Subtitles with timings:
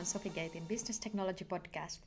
[0.00, 2.02] on Sofigatein Business Technology Podcast.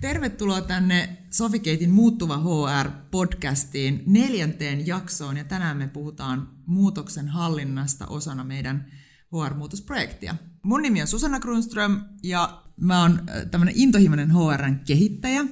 [0.00, 8.92] Tervetuloa tänne Sofigatein Muuttuva HR-podcastiin neljänteen jaksoon ja tänään me puhutaan muutoksen hallinnasta osana meidän
[9.32, 10.34] HR-muutosprojektia.
[10.62, 15.44] Mun nimi on Susanna Grunström ja mä oon äh, tämmönen intohimoinen HRn kehittäjä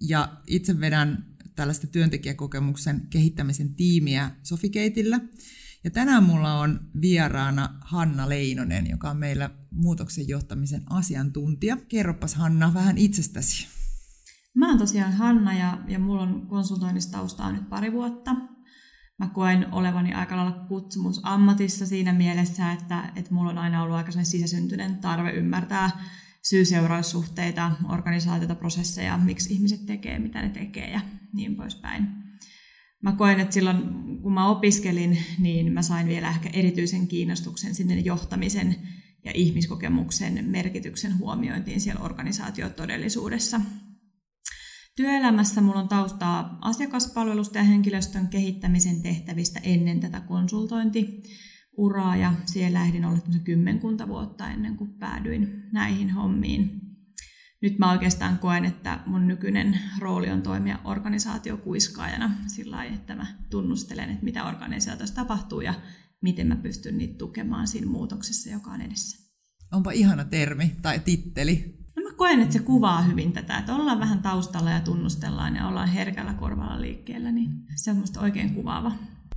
[0.00, 5.20] ja itse vedän tällaista työntekijäkokemuksen kehittämisen tiimiä Sofigateilla.
[5.84, 11.76] Ja tänään mulla on vieraana Hanna Leinonen, joka on meillä muutoksen johtamisen asiantuntija.
[11.88, 13.68] Kerropas Hanna vähän itsestäsi.
[14.54, 18.34] Mä oon tosiaan Hanna ja, ja mulla on konsultoinnista taustaa nyt pari vuotta.
[19.18, 24.12] Mä koen olevani aika lailla kutsumusammatissa siinä mielessä, että, että mulla on aina ollut aika
[24.12, 25.90] sisäsyntyinen tarve ymmärtää
[26.42, 31.00] syy-seuraussuhteita, organisaatioita, prosesseja, miksi ihmiset tekee, mitä ne tekee ja
[31.32, 32.08] niin poispäin.
[33.02, 33.78] Mä koen, että silloin
[34.22, 38.76] kun mä opiskelin, niin mä sain vielä ehkä erityisen kiinnostuksen sinne johtamisen
[39.24, 43.60] ja ihmiskokemuksen merkityksen huomiointiin siellä organisaatiotodellisuudessa.
[44.96, 53.04] Työelämässä mulla on taustaa asiakaspalvelusta ja henkilöstön kehittämisen tehtävistä ennen tätä konsultointiuraa ja siellä ehdin
[53.04, 56.81] olla kymmenkunta vuotta ennen kuin päädyin näihin hommiin.
[57.62, 63.26] Nyt mä oikeastaan koen, että mun nykyinen rooli on toimia organisaatiokuiskaajana sillä lailla, että mä
[63.50, 65.74] tunnustelen, että mitä organisaatiossa tapahtuu ja
[66.20, 69.32] miten mä pystyn niitä tukemaan siinä muutoksessa, joka on edessä.
[69.72, 71.78] Onpa ihana termi tai titteli.
[71.96, 75.68] No mä koen, että se kuvaa hyvin tätä, että ollaan vähän taustalla ja tunnustellaan ja
[75.68, 78.92] ollaan herkällä korvalla liikkeellä, niin se on musta oikein kuvaava.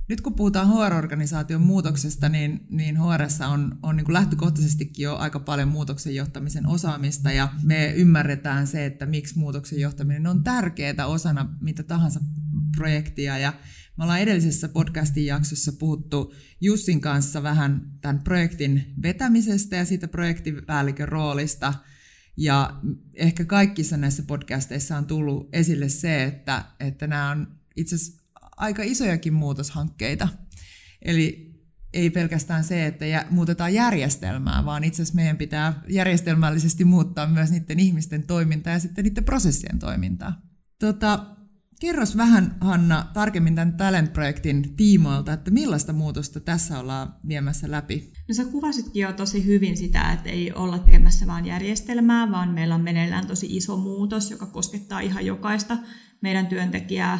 [0.08, 5.40] Nyt kun puhutaan HR-organisaation muutoksesta, niin, niin HR on, on niin kuin lähtökohtaisestikin jo aika
[5.40, 11.56] paljon muutoksen johtamisen osaamista ja me ymmärretään se, että miksi muutoksen johtaminen on tärkeää osana
[11.60, 12.20] mitä tahansa
[12.76, 13.52] projektia ja
[13.96, 21.08] me ollaan edellisessä podcastin jaksossa puhuttu Jussin kanssa vähän tämän projektin vetämisestä ja siitä projektipäällikön
[21.08, 21.74] roolista.
[22.36, 22.80] Ja
[23.14, 27.46] ehkä kaikissa näissä podcasteissa on tullut esille se, että, että nämä on
[27.76, 28.25] itse asiassa
[28.56, 30.28] aika isojakin muutoshankkeita.
[31.02, 31.46] Eli
[31.92, 37.80] ei pelkästään se, että muutetaan järjestelmää, vaan itse asiassa meidän pitää järjestelmällisesti muuttaa myös niiden
[37.80, 40.42] ihmisten toimintaa ja sitten niiden prosessien toimintaa.
[40.80, 41.36] Tota,
[41.80, 48.12] Kerros vähän, Hanna, tarkemmin tämän Talent-projektin tiimoilta, että millaista muutosta tässä ollaan viemässä läpi?
[48.28, 52.74] No sä kuvasitkin jo tosi hyvin sitä, että ei olla tekemässä vain järjestelmää, vaan meillä
[52.74, 55.78] on meneillään tosi iso muutos, joka koskettaa ihan jokaista
[56.20, 57.18] meidän työntekijää,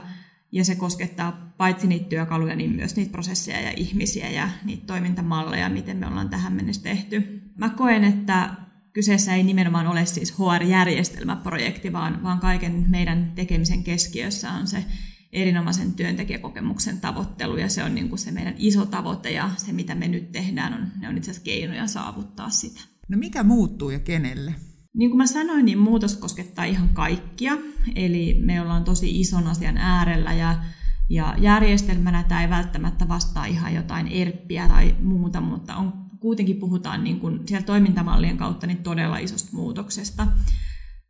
[0.57, 5.69] ja se koskettaa paitsi niitä työkaluja, niin myös niitä prosesseja ja ihmisiä ja niitä toimintamalleja,
[5.69, 7.43] miten me ollaan tähän mennessä tehty.
[7.57, 8.55] Mä koen, että
[8.93, 14.85] kyseessä ei nimenomaan ole siis HR-järjestelmäprojekti, vaan, vaan kaiken meidän tekemisen keskiössä on se
[15.33, 19.95] erinomaisen työntekijäkokemuksen tavoittelu, ja se on niin kuin se meidän iso tavoite, ja se mitä
[19.95, 22.81] me nyt tehdään, on, ne on itse asiassa keinoja saavuttaa sitä.
[23.09, 24.55] No mikä muuttuu ja kenelle?
[24.97, 27.59] Niin kuin mä sanoin, niin muutos koskettaa ihan kaikkia,
[27.95, 30.65] eli me ollaan tosi ison asian äärellä, ja
[31.09, 37.05] ja järjestelmänä tämä ei välttämättä vastaa ihan jotain erppiä tai muuta, mutta on kuitenkin puhutaan
[37.05, 40.27] niin kuin siellä toimintamallien kautta niin todella isosta muutoksesta.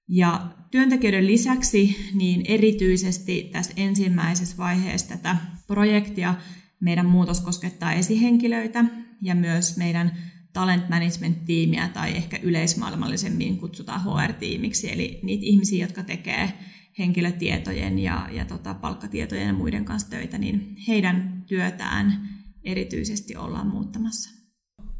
[0.08, 5.36] Ja työntekijöiden lisäksi niin erityisesti tässä ensimmäisessä vaiheessa tätä
[5.66, 6.34] projektia
[6.80, 8.84] meidän muutos koskettaa esihenkilöitä
[9.22, 10.12] ja myös meidän
[10.56, 16.52] talent management-tiimiä tai ehkä yleismaailmallisemmin kutsutaan HR-tiimiksi, eli niitä ihmisiä, jotka tekee
[16.98, 22.28] henkilötietojen ja, ja tota, palkkatietojen ja muiden kanssa töitä, niin heidän työtään
[22.64, 24.30] erityisesti ollaan muuttamassa.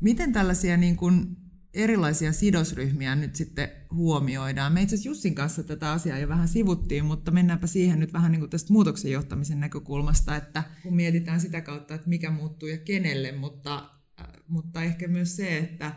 [0.01, 1.37] Miten tällaisia niin kuin
[1.75, 4.73] erilaisia sidosryhmiä nyt sitten huomioidaan?
[4.73, 8.33] Me itse asiassa Jussin kanssa tätä asiaa jo vähän sivuttiin, mutta mennäänpä siihen nyt vähän
[8.33, 12.79] niin kuin tästä muutoksen johtamisen näkökulmasta, että kun mietitään sitä kautta, että mikä muuttuu ja
[12.79, 13.96] kenelle, mutta,
[14.49, 15.93] mutta ehkä myös se, että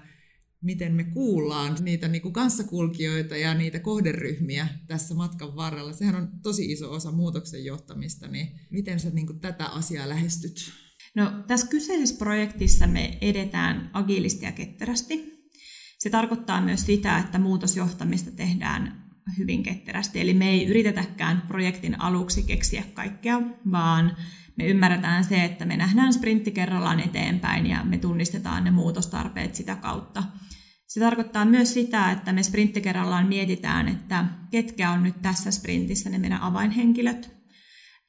[0.62, 5.94] miten me kuullaan niitä niin kuin kanssakulkijoita ja niitä kohderyhmiä tässä matkan varrella.
[5.94, 10.72] Sehän on tosi iso osa muutoksen johtamista, niin miten sä niin kuin tätä asiaa lähestyt?
[11.16, 15.40] No, tässä kyseisessä projektissa me edetään agiilisti ja ketterästi.
[16.00, 20.22] Se tarkoittaa myös sitä, että muutosjohtamista tehdään hyvin ketterästi.
[20.22, 23.42] Eli me ei yritetäkään projektin aluksi keksiä kaikkea,
[23.72, 24.18] vaan
[24.56, 29.76] me ymmärretään se, että me nähdään sprintti kerrallaan eteenpäin ja me tunnistetaan ne muutostarpeet sitä
[29.76, 30.24] kautta.
[30.88, 36.10] Se tarkoittaa myös sitä, että me sprintti kerrallaan mietitään, että ketkä on nyt tässä sprintissä
[36.10, 37.32] ne meidän avainhenkilöt.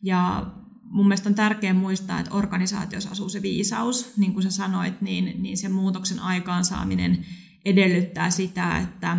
[0.03, 0.47] Ja
[0.83, 4.17] mun mielestä on tärkeää muistaa, että organisaatiossa asuu se viisaus.
[4.17, 7.27] Niin kuin sä sanoit, niin, niin se muutoksen aikaansaaminen
[7.65, 9.17] edellyttää sitä, että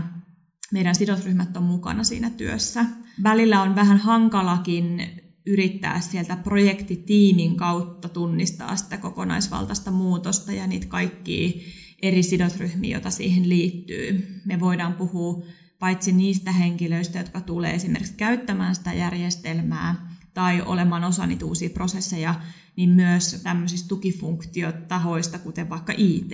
[0.71, 2.85] meidän sidosryhmät on mukana siinä työssä.
[3.23, 5.01] Välillä on vähän hankalakin
[5.45, 11.51] yrittää sieltä projektitiimin kautta tunnistaa sitä kokonaisvaltaista muutosta ja niitä kaikkia
[12.01, 14.39] eri sidosryhmiä, joita siihen liittyy.
[14.45, 15.43] Me voidaan puhua
[15.79, 22.35] paitsi niistä henkilöistä, jotka tulee esimerkiksi käyttämään sitä järjestelmää tai olemaan osa niitä uusia prosesseja,
[22.75, 26.31] niin myös tämmöisistä tukifunktiotahoista, kuten vaikka IT.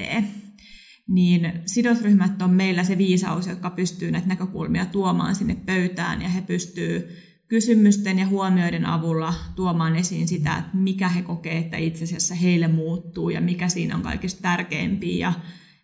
[1.08, 6.42] Niin sidosryhmät on meillä se viisaus, jotka pystyy näitä näkökulmia tuomaan sinne pöytään ja he
[6.42, 7.10] pystyy
[7.48, 12.68] kysymysten ja huomioiden avulla tuomaan esiin sitä, että mikä he kokee, että itse asiassa heille
[12.68, 15.28] muuttuu ja mikä siinä on kaikista tärkeimpiä.
[15.28, 15.34] Ja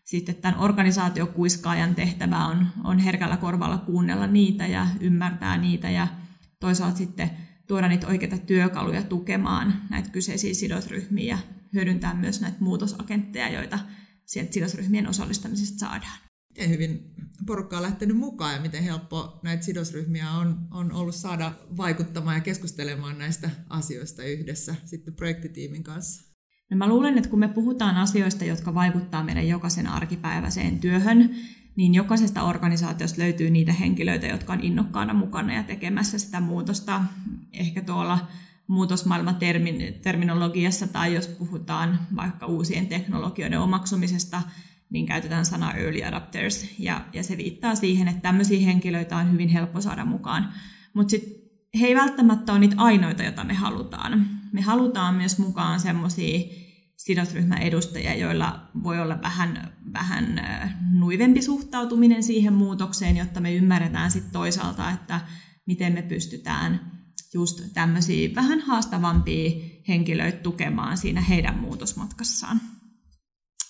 [0.03, 6.07] sitten tämän organisaatiokuiskaajan tehtävä on, on herkällä korvalla kuunnella niitä ja ymmärtää niitä ja
[6.59, 7.29] toisaalta sitten
[7.67, 11.37] tuoda niitä oikeita työkaluja tukemaan näitä kyseisiä sidosryhmiä ja
[11.73, 13.79] hyödyntää myös näitä muutosagentteja, joita
[14.25, 16.17] sieltä sidosryhmien osallistamisesta saadaan.
[16.49, 17.13] Miten hyvin
[17.45, 22.41] porukka on lähtenyt mukaan ja miten helppo näitä sidosryhmiä on, on ollut saada vaikuttamaan ja
[22.41, 26.33] keskustelemaan näistä asioista yhdessä sitten projektitiimin kanssa?
[26.71, 31.35] No mä luulen, että kun me puhutaan asioista, jotka vaikuttaa meidän jokaisen arkipäiväiseen työhön,
[31.75, 37.01] niin jokaisesta organisaatiosta löytyy niitä henkilöitä, jotka on innokkaana mukana ja tekemässä sitä muutosta.
[37.53, 38.27] Ehkä tuolla
[38.67, 44.41] muutosmaailmaterminologiassa tai jos puhutaan vaikka uusien teknologioiden omaksumisesta,
[44.89, 49.49] niin käytetään sanaa early adapters, ja, ja se viittaa siihen, että tämmöisiä henkilöitä on hyvin
[49.49, 50.53] helppo saada mukaan.
[50.93, 51.33] Mutta sitten
[51.79, 54.25] he ei välttämättä ole niitä ainoita, joita me halutaan.
[54.51, 56.39] Me halutaan myös mukaan semmoisia
[56.97, 60.41] sidosryhmän edustajia, joilla voi olla vähän, vähän
[60.91, 65.21] nuivempi suhtautuminen siihen muutokseen, jotta me ymmärretään sitten toisaalta, että
[65.65, 66.93] miten me pystytään
[67.33, 69.51] just tämmöisiä vähän haastavampia
[69.87, 72.61] henkilöitä tukemaan siinä heidän muutosmatkassaan.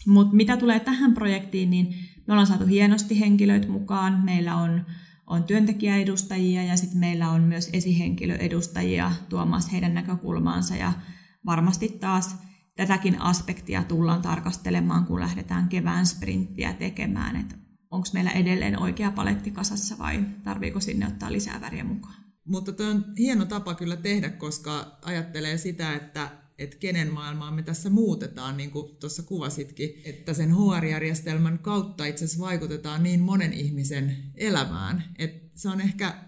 [0.07, 1.87] Mutta mitä tulee tähän projektiin, niin
[2.27, 4.25] me ollaan saatu hienosti henkilöitä mukaan.
[4.25, 4.85] Meillä on,
[5.27, 10.93] on työntekijäedustajia ja sitten meillä on myös esihenkilöedustajia tuomassa heidän näkökulmaansa ja
[11.45, 12.35] varmasti taas
[12.75, 17.55] tätäkin aspektia tullaan tarkastelemaan, kun lähdetään kevään sprinttiä tekemään, että
[17.91, 22.23] onko meillä edelleen oikea paletti kasassa vai tarviiko sinne ottaa lisää väriä mukaan.
[22.45, 27.63] Mutta tuo on hieno tapa kyllä tehdä, koska ajattelee sitä, että että kenen maailmaa me
[27.63, 33.53] tässä muutetaan, niin kuin tuossa kuvasitkin, että sen HR-järjestelmän kautta itse asiassa vaikutetaan niin monen
[33.53, 36.23] ihmisen elämään, että se on ehkä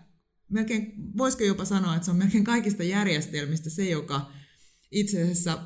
[0.50, 4.32] melkein, voisiko jopa sanoa, että se on melkein kaikista järjestelmistä se, joka
[4.92, 5.64] itse asiassa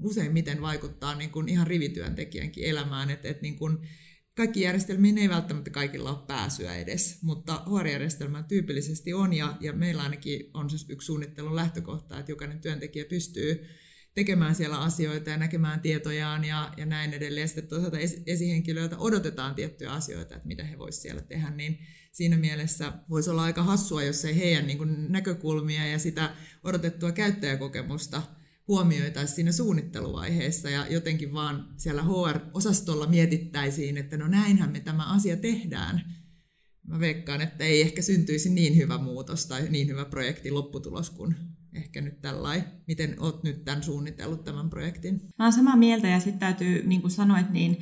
[0.00, 3.78] useimmiten vaikuttaa niin kuin ihan rivityöntekijänkin elämään, että, että niin kuin
[4.40, 10.02] kaikki järjestelmiin ei välttämättä kaikilla ole pääsyä edes, mutta HR-järjestelmä tyypillisesti on, ja, ja meillä
[10.02, 13.66] ainakin on siis yksi suunnittelun lähtökohta, että jokainen työntekijä pystyy
[14.14, 17.48] tekemään siellä asioita ja näkemään tietojaan ja, ja näin edelleen.
[17.48, 21.78] Sitten toisaalta esihenkilöiltä odotetaan tiettyjä asioita, että mitä he voisivat siellä tehdä, niin
[22.12, 26.34] siinä mielessä voisi olla aika hassua, jos ei heidän niin näkökulmia ja sitä
[26.64, 28.22] odotettua käyttäjäkokemusta
[28.70, 35.36] huomioitaisiin siinä suunnitteluvaiheessa ja jotenkin vaan siellä HR-osastolla mietittäisiin, että no näinhän me tämä asia
[35.36, 36.14] tehdään.
[36.86, 41.34] Mä veikkaan, että ei ehkä syntyisi niin hyvä muutos tai niin hyvä projekti lopputulos kuin
[41.74, 42.64] ehkä nyt tällainen.
[42.86, 45.20] Miten olet nyt tämän suunnitellut tämän projektin?
[45.38, 47.78] Mä olen samaa mieltä ja sitten täytyy, niin kuin sanoit, niin,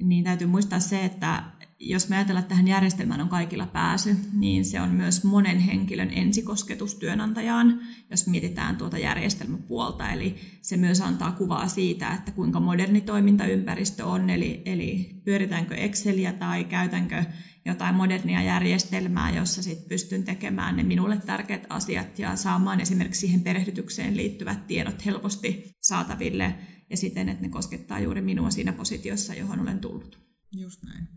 [0.00, 1.44] niin täytyy muistaa se, että
[1.84, 6.10] jos me ajatellaan, että tähän järjestelmään on kaikilla pääsy, niin se on myös monen henkilön
[6.10, 7.80] ensikosketus työnantajaan,
[8.10, 10.12] jos mietitään tuota järjestelmäpuolta.
[10.12, 16.32] Eli se myös antaa kuvaa siitä, että kuinka moderni toimintaympäristö on, eli, eli pyöritäänkö Exceliä
[16.32, 17.24] tai käytänkö
[17.64, 23.40] jotain modernia järjestelmää, jossa sit pystyn tekemään ne minulle tärkeät asiat ja saamaan esimerkiksi siihen
[23.40, 26.54] perehdytykseen liittyvät tiedot helposti saataville
[26.92, 30.18] ja siten, että ne koskettaa juuri minua siinä positiossa, johon olen tullut.
[30.52, 31.08] Just näin.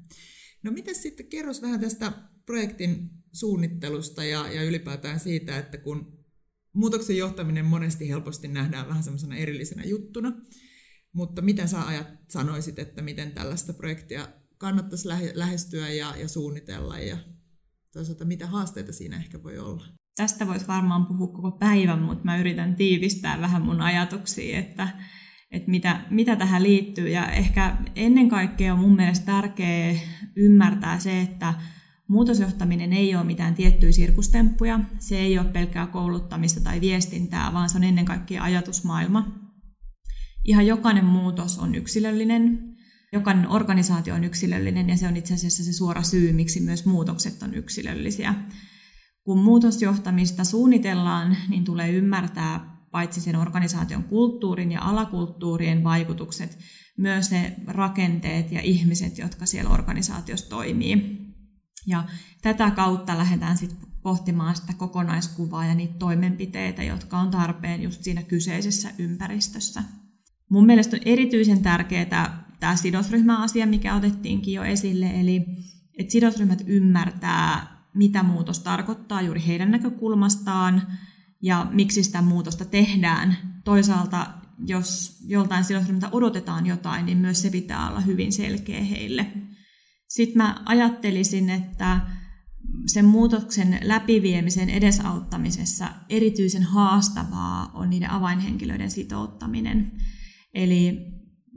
[0.64, 2.12] No miten sitten, kerros vähän tästä
[2.46, 6.26] projektin suunnittelusta ja, ja ylipäätään siitä, että kun
[6.74, 10.34] muutoksen johtaminen monesti helposti nähdään vähän semmoisena erillisenä juttuna,
[11.14, 14.28] mutta miten sä ajat, sanoisit, että miten tällaista projektia
[14.58, 17.18] kannattaisi lähestyä ja, ja suunnitella ja
[17.94, 19.86] toisaalta mitä haasteita siinä ehkä voi olla?
[20.16, 24.88] Tästä voisi varmaan puhua koko päivän, mutta mä yritän tiivistää vähän mun ajatuksia, että,
[25.56, 27.10] että mitä, mitä tähän liittyy.
[27.10, 29.96] Ja ehkä ennen kaikkea on mun mielestä tärkeää
[30.36, 31.54] ymmärtää se, että
[32.08, 34.80] muutosjohtaminen ei ole mitään tiettyjä sirkustemppuja.
[35.00, 39.28] Se ei ole pelkkää kouluttamista tai viestintää, vaan se on ennen kaikkea ajatusmaailma.
[40.44, 42.76] Ihan jokainen muutos on yksilöllinen
[43.16, 47.44] jokainen organisaatio on yksilöllinen ja se on itse asiassa se suora syy, miksi myös muutokset
[47.44, 48.36] on yksilöllisiä.
[49.24, 56.58] Kun muutosjohtamista suunnitellaan, niin tulee ymmärtää paitsi sen organisaation kulttuurin ja alakulttuurien vaikutukset,
[56.98, 61.18] myös ne rakenteet ja ihmiset, jotka siellä organisaatiossa toimii.
[61.88, 62.04] Ja
[62.42, 68.24] tätä kautta lähdetään sitten pohtimaan sitä kokonaiskuvaa ja niitä toimenpiteitä, jotka on tarpeen just siinä
[68.24, 69.84] kyseisessä ympäristössä.
[70.50, 75.46] Mun mielestä on erityisen tärkeää tämä sidosryhmäasia, mikä otettiinkin jo esille, eli
[76.00, 80.82] että sidosryhmät ymmärtää, mitä muutos tarkoittaa juuri heidän näkökulmastaan
[81.46, 83.38] ja miksi sitä muutosta tehdään.
[83.64, 84.28] Toisaalta,
[84.66, 89.32] jos joltain sidosryhmältä odotetaan jotain, niin myös se pitää olla hyvin selkeä heille.
[90.08, 92.00] Sitten mä ajattelisin, että
[92.86, 99.92] sen muutoksen läpiviemisen edesauttamisessa erityisen haastavaa on niiden avainhenkilöiden sitouttaminen.
[100.54, 100.98] Eli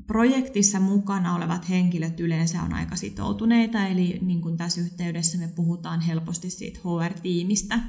[0.07, 6.01] projektissa mukana olevat henkilöt yleensä on aika sitoutuneita, eli niin kuin tässä yhteydessä me puhutaan
[6.01, 7.81] helposti siitä HR-tiimistä,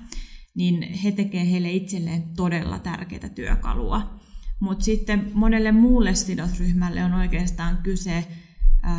[0.55, 4.19] niin he tekevät heille itselleen todella tärkeää työkalua.
[4.59, 8.27] Mutta sitten monelle muulle sidosryhmälle on oikeastaan kyse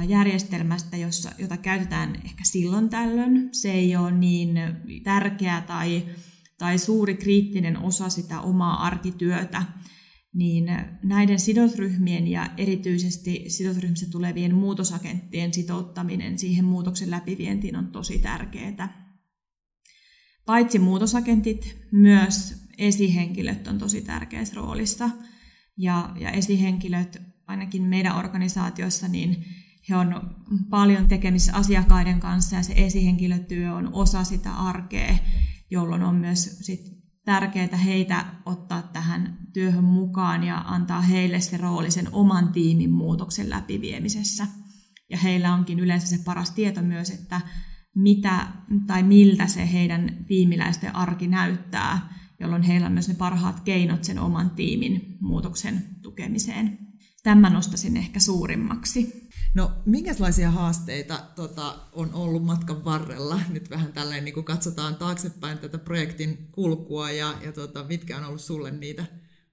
[0.09, 3.49] järjestelmästä, jossa, jota käytetään ehkä silloin tällöin.
[3.53, 4.59] Se ei ole niin
[5.05, 6.03] tärkeä tai,
[6.59, 9.63] tai suuri kriittinen osa sitä omaa arkityötä,
[10.35, 10.65] niin
[11.03, 19.10] näiden sidosryhmien ja erityisesti sidosryhmistä tulevien muutosagenttien sitouttaminen siihen muutoksen läpivientiin on tosi tärkeää.
[20.51, 25.11] Paitsi muutosagentit, myös esihenkilöt on tosi tärkeässä roolissa.
[25.77, 29.45] Ja, ja esihenkilöt, ainakin meidän organisaatiossa, niin
[29.89, 30.37] he on
[30.71, 35.19] paljon tekemisissä asiakkaiden kanssa ja se esihenkilötyö on osa sitä arkea,
[35.71, 36.81] jolloin on myös sit
[37.25, 43.51] tärkeää heitä ottaa tähän työhön mukaan ja antaa heille se rooli sen oman tiimin muutoksen
[43.51, 44.47] läpiviemisessä.
[45.11, 47.41] Ja heillä onkin yleensä se paras tieto myös, että
[47.95, 48.47] mitä
[48.87, 54.19] tai miltä se heidän tiimiläisten arki näyttää, jolloin heillä on myös ne parhaat keinot sen
[54.19, 56.79] oman tiimin muutoksen tukemiseen.
[57.23, 59.31] Tämän nostaisin ehkä suurimmaksi.
[59.55, 63.41] No, minkälaisia haasteita tota, on ollut matkan varrella?
[63.49, 68.41] Nyt vähän tälleen niin katsotaan taaksepäin tätä projektin kulkua ja, ja tota, mitkä on ollut
[68.41, 69.07] sulle niitä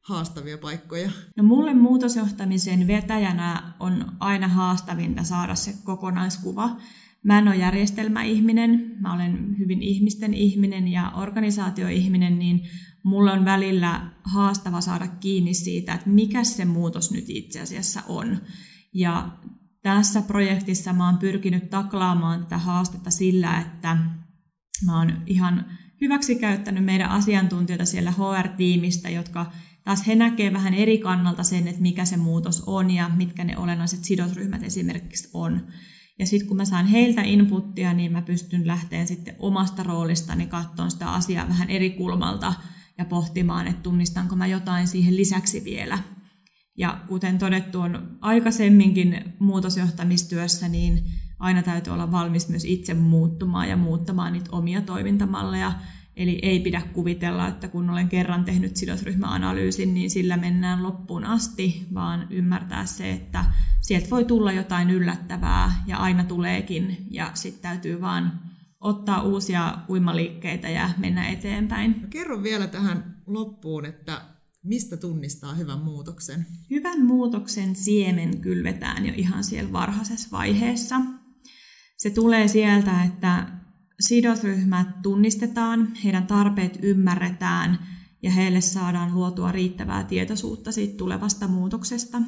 [0.07, 1.11] haastavia paikkoja?
[1.37, 6.77] No mulle muutosjohtamisen vetäjänä on aina haastavinta saada se kokonaiskuva.
[7.23, 12.63] Mä en ole järjestelmäihminen, mä olen hyvin ihmisten ihminen ja organisaatioihminen, niin
[13.03, 18.37] mulle on välillä haastava saada kiinni siitä, että mikä se muutos nyt itse asiassa on.
[18.93, 19.29] Ja
[19.81, 23.97] tässä projektissa mä oon pyrkinyt taklaamaan tätä haastetta sillä, että
[24.85, 25.65] mä oon ihan
[26.01, 29.51] hyväksi käyttänyt meidän asiantuntijoita siellä HR-tiimistä, jotka
[29.87, 33.57] taas he näkevät vähän eri kannalta sen, että mikä se muutos on ja mitkä ne
[33.57, 35.67] olennaiset sidosryhmät esimerkiksi on.
[36.19, 40.91] Ja sitten kun mä saan heiltä inputtia, niin mä pystyn lähteen sitten omasta roolistani katsomaan
[40.91, 42.53] sitä asiaa vähän eri kulmalta
[42.97, 45.99] ja pohtimaan, että tunnistanko mä jotain siihen lisäksi vielä.
[46.77, 51.03] Ja kuten todettu on aikaisemminkin muutosjohtamistyössä, niin
[51.39, 55.73] aina täytyy olla valmis myös itse muuttumaan ja muuttamaan niitä omia toimintamalleja.
[56.17, 61.87] Eli ei pidä kuvitella, että kun olen kerran tehnyt sidosryhmäanalyysin, niin sillä mennään loppuun asti,
[61.93, 63.45] vaan ymmärtää se, että
[63.81, 68.39] sieltä voi tulla jotain yllättävää ja aina tuleekin ja sitten täytyy vaan
[68.79, 71.95] ottaa uusia uimaliikkeitä ja mennä eteenpäin.
[72.01, 74.21] No kerro vielä tähän loppuun, että
[74.67, 76.45] Mistä tunnistaa hyvän muutoksen?
[76.69, 80.95] Hyvän muutoksen siemen kylvetään jo ihan siellä varhaisessa vaiheessa.
[81.97, 83.47] Se tulee sieltä, että
[83.99, 87.79] sidosryhmät tunnistetaan, heidän tarpeet ymmärretään
[88.23, 92.21] ja heille saadaan luotua riittävää tietoisuutta siitä tulevasta muutoksesta.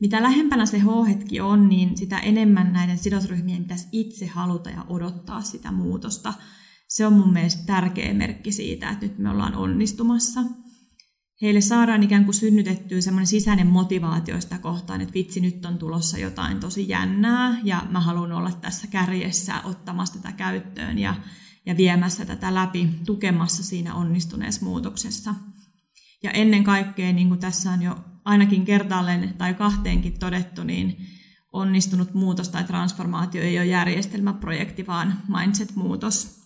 [0.00, 5.42] Mitä lähempänä se H-hetki on, niin sitä enemmän näiden sidosryhmien pitäisi itse haluta ja odottaa
[5.42, 6.34] sitä muutosta.
[6.88, 10.40] Se on mun mielestä tärkeä merkki siitä, että nyt me ollaan onnistumassa–
[11.42, 16.18] heille saadaan ikään kuin synnytettyä semmoinen sisäinen motivaatio sitä kohtaan, että vitsi, nyt on tulossa
[16.18, 21.14] jotain tosi jännää ja mä haluan olla tässä kärjessä ottamassa tätä käyttöön ja,
[21.66, 25.34] ja viemässä tätä läpi, tukemassa siinä onnistuneessa muutoksessa.
[26.22, 31.06] Ja ennen kaikkea, niin kuin tässä on jo ainakin kertaalleen tai kahteenkin todettu, niin
[31.52, 36.40] onnistunut muutos tai transformaatio ei ole järjestelmäprojekti, vaan mindset-muutos.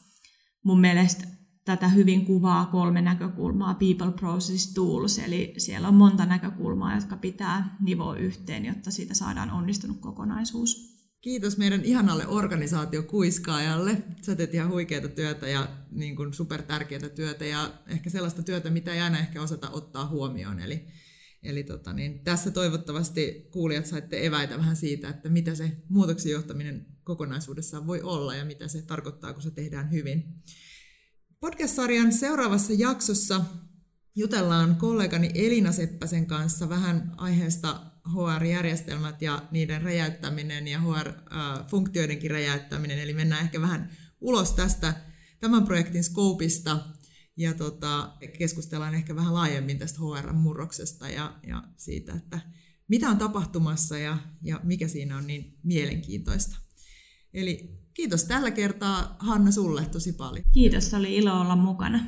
[0.64, 6.94] Mun mielestä tätä hyvin kuvaa kolme näkökulmaa, People Process Tools, eli siellä on monta näkökulmaa,
[6.94, 10.90] jotka pitää nivoa yhteen, jotta siitä saadaan onnistunut kokonaisuus.
[11.20, 14.02] Kiitos meidän ihanalle organisaatiokuiskaajalle.
[14.22, 18.94] Sä teet ihan huikeaa työtä ja niin kuin supertärkeää työtä ja ehkä sellaista työtä, mitä
[18.94, 20.60] ei aina ehkä osata ottaa huomioon.
[20.60, 20.86] Eli,
[21.42, 26.86] eli tota niin, tässä toivottavasti kuulijat saitte eväitä vähän siitä, että mitä se muutoksen johtaminen
[27.04, 30.24] kokonaisuudessaan voi olla ja mitä se tarkoittaa, kun se tehdään hyvin.
[31.40, 33.44] Podcast-sarjan seuraavassa jaksossa
[34.14, 37.80] jutellaan kollegani Elina Seppäsen kanssa vähän aiheesta
[38.14, 42.98] HR-järjestelmät ja niiden räjäyttäminen ja HR-funktioidenkin räjäyttäminen.
[42.98, 44.94] Eli mennään ehkä vähän ulos tästä
[45.38, 46.78] tämän projektin skoopista
[47.36, 52.40] ja tota, keskustellaan ehkä vähän laajemmin tästä HR-murroksesta ja, ja siitä, että
[52.88, 56.69] mitä on tapahtumassa ja, ja mikä siinä on niin mielenkiintoista.
[57.34, 60.44] Eli kiitos tällä kertaa Hanna sulle tosi paljon.
[60.52, 62.06] Kiitos, oli ilo olla mukana.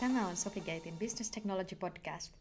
[0.00, 2.32] Tämä on Sofigatein Business Technology Podcast.